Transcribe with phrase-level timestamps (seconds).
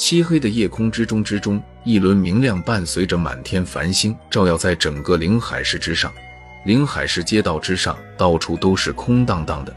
[0.00, 6.10] 漆黑的夜空之中之中，一轮明亮伴随着满天繁星，照耀在整个临海市之上。
[6.64, 9.76] 临海市街道之上，到处都是空荡荡的，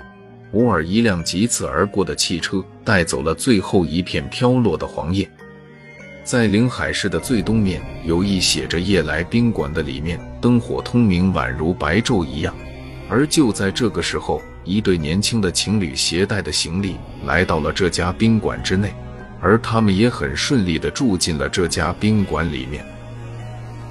[0.54, 5.30] 偶尔一辆疾驰而过的汽车带走了最后一片飘落的黄叶。
[6.24, 12.56] 在临海市的最东面，有一写着“夜来宾馆”的里面，灯火通明，宛如白昼一样。
[13.10, 18.94] 而就在这个时候，一对年轻的情侣携带的行李来到了这家宾馆之内，
[19.44, 22.84] 而他们也很顺利地住进了这家宾馆里面。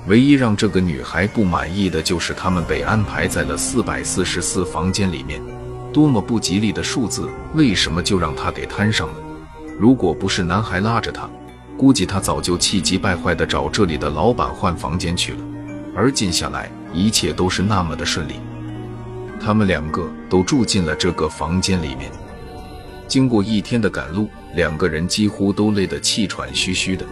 [0.08, 5.40] 唯一让这个女孩不满意的就是他们被安排在了四百四十四房间里面，
[5.92, 7.28] 多么不吉利的数字！
[7.54, 9.14] 为什么就让她给摊上了？
[9.78, 11.28] 如果不是男孩拉着她。
[11.74, 15.38] 估计他早就气急败坏地找这里的老板换房间去了，
[15.96, 18.34] 而近下来一切都是那么的顺利。
[19.40, 22.10] 他们两个都住进了这个房间里面。
[23.08, 27.04] 经过一天的赶路，两个人几乎都累得气喘吁吁的，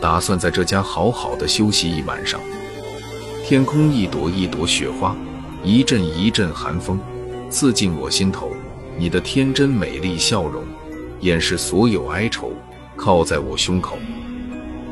[0.00, 2.40] 打算在这家好好的休息一晚上。
[3.44, 5.16] 天空一朵一朵雪花，
[5.62, 7.00] 一阵一阵寒风，
[7.48, 8.52] 刺进我心头。
[8.98, 10.64] 你的天真美丽笑容，
[11.20, 12.52] 掩饰所有哀愁。
[12.96, 13.98] 靠在我胸口。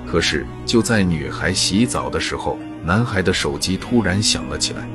[0.06, 4.86] 可是就在女孩洗澡的时候，男孩的手机突然响了起来。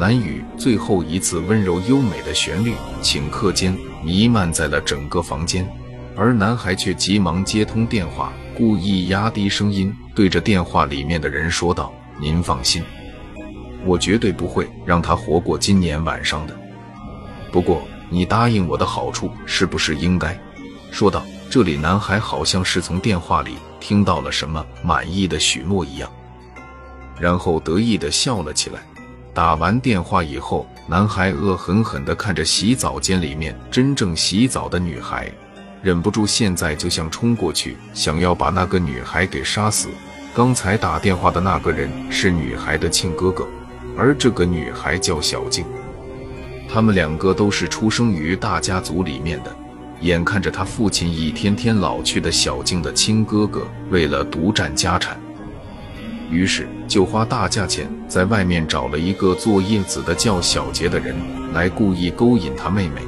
[0.00, 5.70] 蓝雨最后一次温柔优美的旋律，顷刻间弥漫在了整个房间。
[6.16, 12.82] 而男孩却急忙接通电话，故意压低声音，对着电话里面的人说道：“您放心，
[13.84, 16.58] 我绝对不会让他活过今年晚上的。
[17.52, 20.34] 不过你答应我的好处，是不是应该？”
[20.90, 21.22] 说道。
[21.50, 26.10] 这里，男孩好像是从电话里听到了什么，满意的许诺一样，
[27.18, 28.80] 然后得意的笑了起来。
[29.32, 35.30] 打完电话以后，男孩恶狠狠地看着洗澡间里面真正洗澡的女孩，
[35.82, 39.88] 忍不住现在就想冲过去，想要把那个女孩给杀死。
[40.34, 43.46] 刚才打电话的那个人是女孩的亲哥哥，
[43.96, 45.64] 而这个女孩叫小静，
[46.68, 49.56] 他们两个都是出生于大家族里面的。
[50.00, 55.20] 眼看着他父亲一天天老去的小静的亲哥哥，为了独占家产，
[56.30, 61.14] 于是就花大价钱在外面找了一个做叶子的叫小杰的人
[61.52, 63.02] 来故意勾引他妹妹。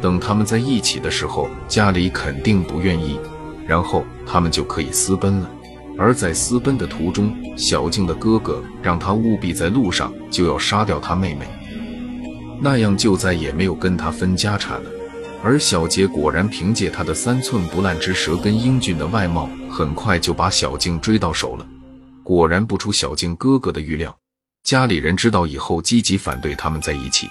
[0.00, 3.18] 等他们在一起的时候，家里肯定不愿意，
[3.66, 5.50] 然后他们就可以私奔了。
[5.98, 11.48] 而在私奔的途中，小静的哥哥让他务必在路上就要杀掉他妹妹，
[12.60, 14.90] 那样就再也没有跟他分家产了。
[15.42, 21.66] 而小杰果然凭借他的三寸不烂之舌跟英俊的外貌，很快就把小静追到手了。
[22.28, 24.14] 果然不出小静哥哥的预料，
[24.62, 27.26] 家里人知道以后积极反对他们在一起，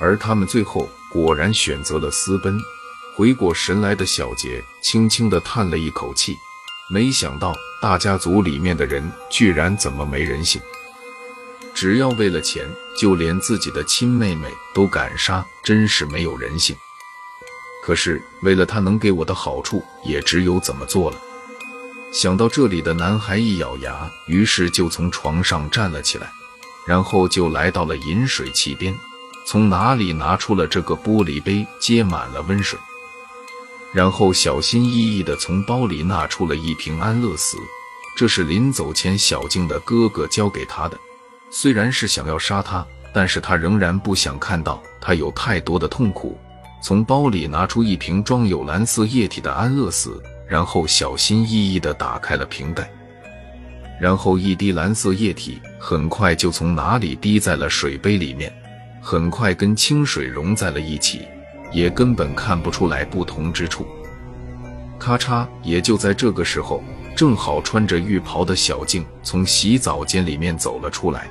[0.00, 2.58] 而他们最后果然选择了私奔。
[3.14, 6.34] 回过神来的小杰轻轻地叹了一口气，
[6.90, 10.58] 没想到大家族里面的人居然怎么没人性，
[11.74, 12.66] 只要为了钱，
[12.98, 16.74] 就连自己的亲妹妹都敢杀，真是没有人性。
[17.84, 21.18] 可是为了他能给我的好处，也只有怎么做了。
[22.12, 26.30] 想到这里的男孩一咬牙，于是就从床上站了起来，
[26.86, 28.92] 然后就来到了饮水器边，
[29.46, 32.78] 从哪里拿出了这个玻璃杯，接满了温水，
[33.92, 37.56] 然后小心翼翼地从包里拿出了一瓶安乐死，
[38.16, 40.98] 这是临走前小静的哥哥交给他的。
[41.48, 42.84] 虽然是想要杀他，
[43.14, 46.36] 但是他仍然不想看到他有太多的痛苦。
[46.82, 52.90] 从包里拿出一瓶装有蓝色液体的安乐死，然后小心翼翼地打开了瓶盖，
[54.00, 58.52] 然后一滴蓝色液体很快就从哪里滴在了水杯里面，
[59.00, 61.28] 很快跟清水融在了一起，
[61.70, 63.86] 也根本看不出来不同之处。
[64.98, 65.46] 咔嚓！
[65.62, 66.82] 也就在这个时候，
[67.14, 71.28] 正好穿着浴袍的小静从洗澡间里面走了出来。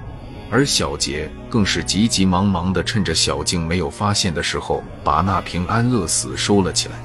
[0.49, 6.95] 而小杰更是急急忙忙地趁着小静没有发现的时候，把那瓶安乐死收了起来。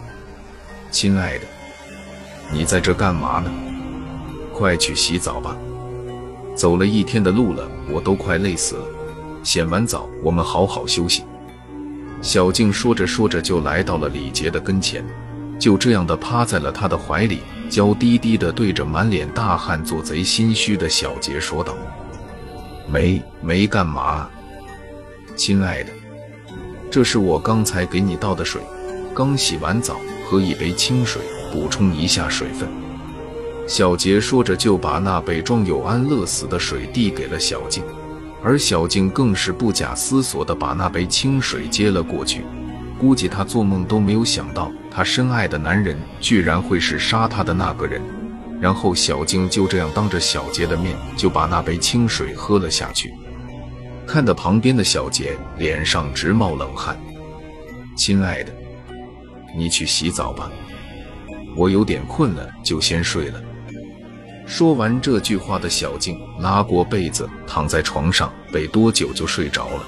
[0.91, 1.45] 亲爱的，
[2.53, 3.51] 你在这干嘛呢？
[4.53, 5.57] 快去洗澡吧。
[6.55, 8.85] 走了一天的路了，我都快累死了。
[9.43, 11.25] 洗完澡，我们好好休息。
[12.23, 15.05] 小静说着说着就来到了李杰的跟前，
[15.59, 21.75] 就这样的趴在了他的怀里，娇滴滴的对着满脸大汗、做贼心虚的小杰说道。
[22.87, 24.29] 没没干嘛，
[25.37, 25.91] 亲爱的，
[26.91, 28.63] 这是我刚才给你倒的水，
[29.15, 29.97] 刚洗完澡，
[30.27, 31.21] 喝一杯清水，
[31.55, 32.69] 补充一下水分。
[33.65, 37.85] 小杰说着，就把那杯装有安乐死的水递给了小静，
[38.43, 42.45] 而小静更是不假思索地把那杯清水接了过去，
[42.99, 48.03] 估计她做梦都没有想到，她深爱的男人居然会是杀她的那个人。
[48.61, 53.15] 然后小静就这样当着小杰的面就把那杯清水喝了下去，
[54.09, 56.99] 看得旁边的小杰脸上直冒冷汗。
[57.97, 58.53] 亲爱的，
[59.57, 60.51] 你去洗澡吧，
[61.57, 63.41] 我有点困了，就先睡了。
[64.47, 69.85] 说完这句话的小静拉过被子躺在床上，没多久就睡着了。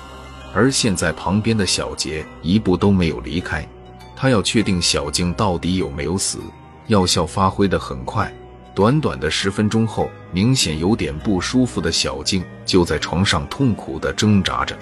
[0.54, 3.68] 而现在旁边的小杰一步都没有离开，
[4.16, 6.38] 他要确定小静到底有没有死。
[6.86, 8.32] 药效发挥的很快，
[8.74, 14.74] 短短的十分钟后，明显有点不舒服的小静就在床上痛苦的挣扎着。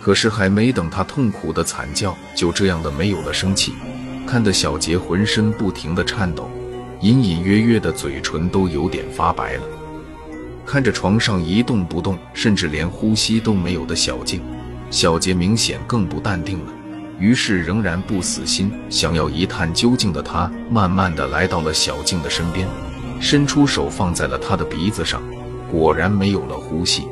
[0.00, 3.72] 可是还没等他痛苦的惨叫，就这样的没有了生气，
[4.28, 6.50] 看得小杰浑身不停的颤抖。
[7.00, 9.62] 隐隐约约的嘴唇都有点发白了，
[10.66, 14.42] 看着床上一动不动，甚至连呼吸都没有的小静，
[14.90, 16.72] 小杰明显更不淡定了。
[17.18, 22.68] 于是仍然不死心，想要一探究竟的他，慢慢的来到了小静的身边，
[23.20, 25.22] 伸出手放在了她的鼻子上，
[25.70, 27.04] 果然没有了呼吸。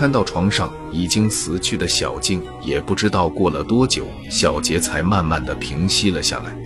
[0.00, 6.56] 看到床上已经死去的小静，也不知道过了多久，小杰才慢慢的平息了下来。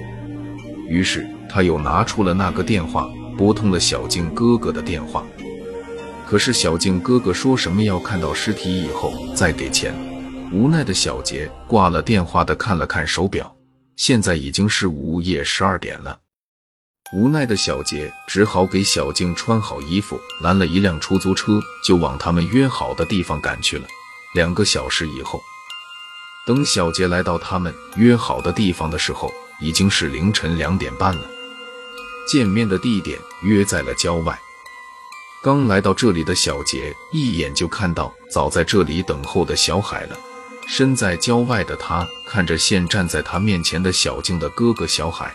[0.89, 1.29] 于是。
[1.49, 5.25] 他又拿出了那个电话，拨通了小静哥哥的电话。
[6.25, 9.93] 可是小静哥哥说什么要看到尸体以后再给钱。
[10.53, 13.53] 无奈的小杰挂了电话的看了看手表，
[13.97, 16.24] 现在已经是午夜十二点了。
[17.13, 23.87] 无奈的小杰只好给小静穿好衣服，拦了一辆出租车，就往他们约好的地方赶去了。
[24.33, 25.41] 两个小时以后，
[26.47, 31.23] 等小杰来到他们约好的地方的时候，已经是凌晨两点半了。
[32.27, 34.37] 见面的地点约在了郊外。
[35.43, 40.17] 刚来到这里的小杰一眼就看到早在这里等候的小海了。
[40.67, 45.31] 身在郊外的他看着现站在他面前的小静的哥哥小海，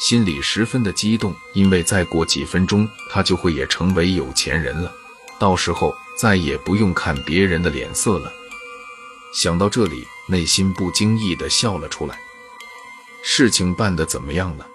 [0.00, 4.90] 心里十分的激动，因为再过几分钟他就会也成为有钱人了，
[5.38, 8.32] 到时候再也不用看别人的脸色了。
[9.34, 12.18] 想到这里，内心不经意的笑了出来。
[13.22, 14.66] 事情办得怎么样了？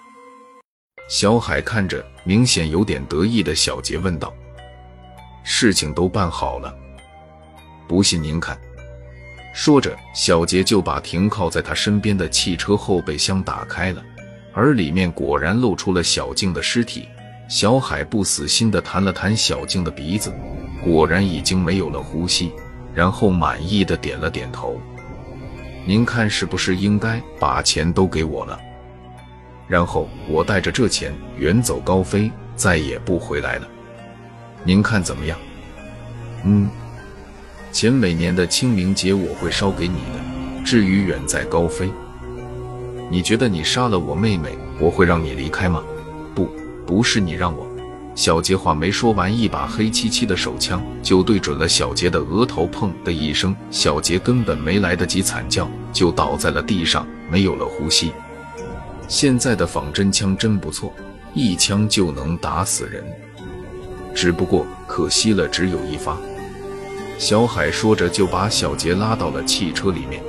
[1.08, 4.32] 小海看着明显有点得意的小杰问道
[5.42, 6.72] ：“事情都办好了，
[7.88, 8.56] 不信您看。”
[9.52, 14.04] 说着，小杰就把停靠在他身边的汽车后备箱打开了，
[14.56, 17.06] 而里面果然露出了小静的尸体。
[17.46, 20.32] 小海不死心地弹了弹小静的鼻子，
[20.82, 22.50] 果然已经没有了呼吸，
[22.92, 24.80] 然后满意的点了点头
[25.86, 28.58] ：“您看是不是应该把钱都给我了？”
[29.68, 33.68] 然后我带着这钱远走高飞，再也不回来了。
[34.64, 35.38] 您看怎么样？
[36.44, 36.68] 嗯，
[37.70, 40.64] 钱每年的清明节我会烧给你的。
[40.64, 41.88] 至于远在高飞，
[43.08, 45.82] 你觉得你杀了我妹妹，我会让你离开吗？
[46.34, 46.48] 不，
[46.86, 47.66] 不是你让我。
[48.14, 58.12] 小杰话没说完，一把黑漆漆的手枪就对准了小杰的额头，砰的一声，小杰根本没来得及惨叫，就倒在了地上，没有了呼吸。
[59.06, 60.92] 现在的仿真枪真不错，
[61.34, 63.04] 一枪就能打死人。
[64.14, 66.16] 只不过可惜了，只有一发。
[67.18, 70.22] 小海说着，就把小杰拉到了汽车里面，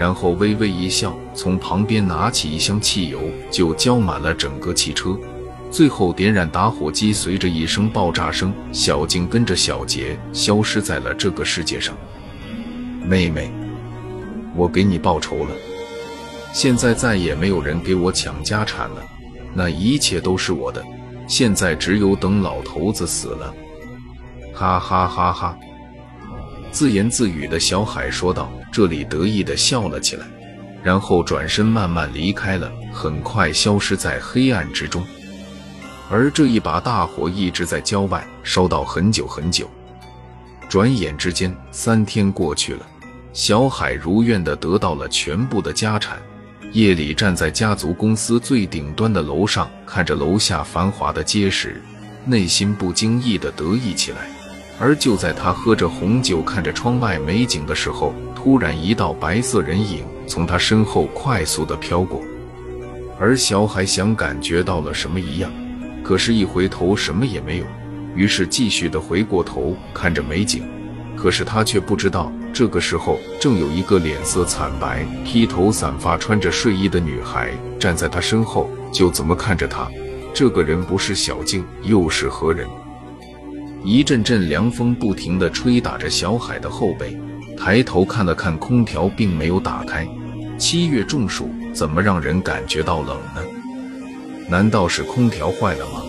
[0.00, 3.20] 然后微微一笑，从旁边拿起一箱汽油，
[3.50, 5.14] 就浇满了整个汽车，
[5.70, 11.94] 最后点燃打火机，随着一声爆炸声，小静跟着小杰消失在了这个世界上。
[13.04, 13.52] 妹妹，
[14.56, 15.50] 我给你报仇了。
[16.50, 19.02] 现在再也没有人给我抢家产了，
[19.52, 20.82] 那一切都是我的。
[21.28, 23.54] 现在只有等老头子死了。
[24.54, 25.58] 哈哈哈哈！
[26.70, 30.26] 自言自语的小海说道，这里得意的笑了起来，
[30.82, 35.04] 然后转身慢慢离开了，很快消失在黑暗之中。
[36.10, 39.70] 而这一把大火一直在郊外烧到很久很久。
[40.68, 42.86] 转眼之间，三天过去了，
[43.32, 46.18] 小海如愿的得到了全部的家产。
[46.72, 51.82] 夜里站在家族公司最顶端的楼上，看着楼下繁华的街时，
[52.24, 54.30] 内心不经意的得意起来。
[54.78, 62.22] 而就在他喝着红酒，看着窗外美景的时候，突然一道白色人影从他身后快速的飘过。
[63.18, 65.52] 而小海想感觉到了什么一样，
[66.02, 67.66] 可是，一回头什么也没有，
[68.14, 70.62] 于是继续的回过头看着美景。
[71.14, 79.86] 可是他却不知道，这个时候正有一个脸色惨白、披头散发、穿着睡衣的女孩站在他身后，就怎么看着他。
[80.32, 82.66] 这个人不是小静，又是何人？
[83.84, 87.20] 一阵阵凉风不停地吹打着小海的后背，
[87.60, 90.08] 抬头看了看空调，并没有打开。
[90.58, 93.44] 七月中暑，怎么让人感觉到冷呢？
[94.48, 96.02] 难道是空调坏了吗？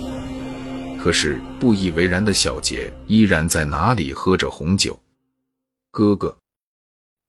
[0.98, 4.98] 可是不以为然的小杰依然在哪里喝着红酒。
[5.92, 6.34] 哥哥，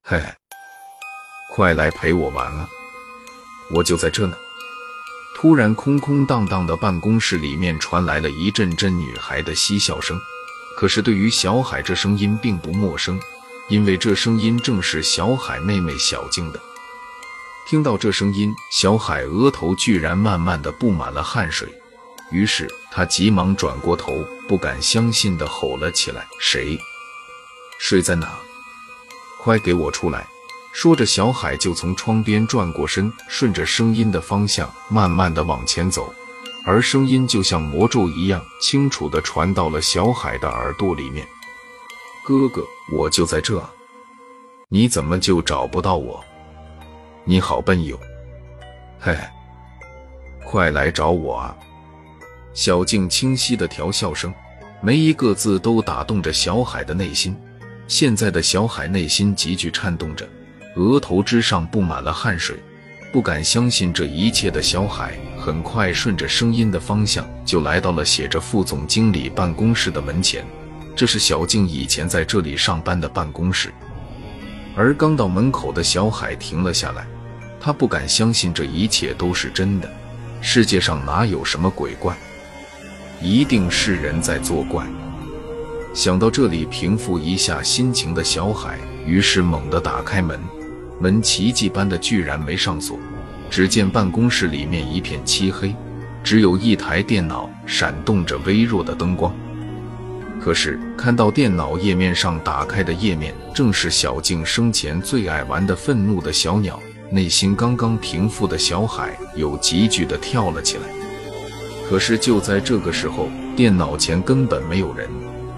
[0.04, 0.22] 嘿，
[1.52, 2.68] 快来陪我玩啊！
[3.74, 4.36] 我就在这呢。
[5.34, 10.16] 突然，空空荡荡的办公室里面传来了一阵阵女孩的嬉笑声。
[10.76, 13.18] 可是对于小海，这声音并不陌生，
[13.68, 16.60] 因为这声音正是小海妹妹小静的。
[17.66, 21.68] 听到这声音，小海额头居然慢慢的布满了汗水，
[22.30, 24.12] 于是他急忙转过头，
[24.48, 26.78] 不敢相信的吼了起来：“谁？
[27.78, 28.28] 睡在哪？
[29.38, 30.26] 快给我出来！”
[30.72, 36.12] 说着，小海就从窗边转过身，顺着声音的方向慢慢的往前走，
[36.64, 41.28] 而声音就像魔咒一样，清楚的传到了小海的耳朵里面
[42.24, 43.62] ：“哥哥，我就在这，
[44.68, 46.22] 你怎么就找不到我？”
[47.24, 47.98] 你好笨哟，
[49.00, 49.20] 嘿嘿，
[50.44, 51.56] 快来找我啊！
[52.52, 54.34] 小静清晰的调笑声，
[54.82, 57.34] 每一个字都打动着小海的内心。
[57.88, 60.28] 现在的小海内心急剧颤动着，
[60.76, 62.56] 额头之上布满了汗水，
[63.10, 70.44] 不敢相信这一切的小海，很快顺着声音的方向就来到了写着副总经理办公室的门前。
[70.94, 73.72] 这是小静以前在这里上班的办公室。
[74.74, 77.06] 而刚到门口的小海停了下来，
[77.60, 79.90] 他不敢相信这一切都是真的。
[80.40, 82.16] 世界上哪有什么鬼怪？
[83.20, 84.86] 一定是人在作怪。
[85.94, 90.40] 想到这里，平复一下心情的小海，于是猛地打开门，
[90.98, 92.98] 门奇迹般的居然没上锁。
[93.50, 95.76] 只见办公室里面一片漆黑，
[96.24, 99.34] 只有一台电脑闪动着微弱的灯光。
[100.42, 106.80] 可是看到电脑页面上打开的页面，正是小静生前最爱玩的愤怒的小鸟，
[107.12, 110.82] 内心刚刚平复的小海又急剧的跳了起来。
[111.88, 115.08] 可是就在这个时候，电脑前根本没有人，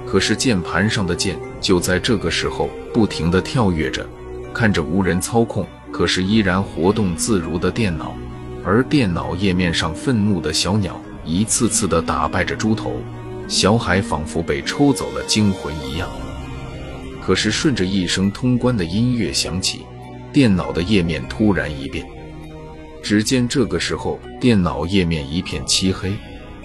[0.07, 4.07] 可是键盘上的键就在这个时候不停的跳跃着，
[4.53, 8.15] 看着无人操控，可是依然活动自如的电脑，
[8.63, 13.01] 而电脑页面上愤怒的小鸟一次次的打败着猪头。
[13.47, 16.09] 小海仿佛被抽走了精魂一样，
[17.23, 19.85] 可是顺着一声通关的音乐响起，
[20.33, 22.07] 电脑的页面突然一变。
[23.03, 26.15] 只见这个时候，电脑页面一片漆黑，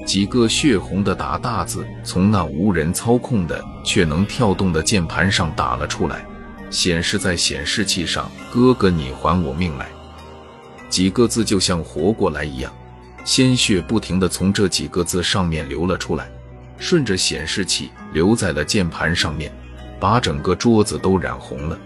[0.06, 6.26] 几个血红的打大字从那无人操控的却能跳动的键盘上打了出来，
[6.70, 9.90] 显示在显示器上：“哥哥，你还我命来！”
[10.90, 12.74] 几个字就像活过来一样，
[13.26, 16.30] 鲜血不停地从这几个字上面流了出来。
[16.80, 19.52] 顺着显示器留在了键盘上面，
[20.00, 21.78] 把整个桌子都染红了。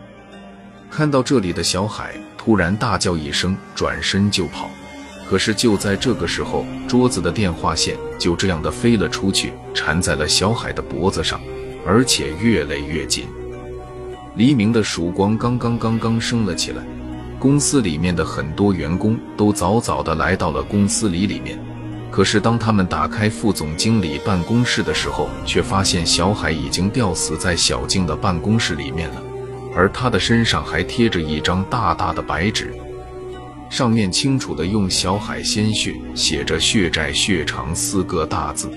[0.89, 4.69] 看到这里的小海突然大叫一声，转身就跑。
[5.27, 11.41] 可是就在这个时候，桌子的电话线就这样的飞了出去，缠在了小海的脖子上，
[11.87, 13.25] 而且越勒越紧。
[14.35, 16.83] 黎明的曙光刚刚刚刚升了起来，
[17.39, 21.57] 公司里面的很多员工都早早的来到了公司里里面。
[22.13, 29.23] 可是，当他们打开副总经理办公室的时候，却发现小海已经吊死在小静的办公室里面了，
[29.75, 32.71] 而他的身上还贴着一张大大的白纸，
[33.67, 38.69] 上面清楚的用小海鲜血写着“血债血偿”四个大字。